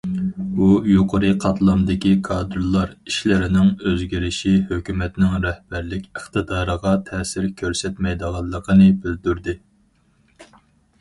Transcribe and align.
ئۇ، 0.59 0.67
يۇقىرى 0.91 1.27
قاتلامدىكى 1.43 2.13
كادىرلار 2.29 2.95
ئىشلىرىنىڭ 3.11 3.69
ئۆزگىرىشى 3.91 4.55
ھۆكۈمەتنىڭ 4.73 5.37
رەھبەرلىك 5.45 6.09
ئىقتىدارىغا 6.15 6.97
تەسىر 7.11 7.49
كۆرسەتمەيدىغانلىقىنى 7.63 8.93
بىلدۈردى. 9.05 9.59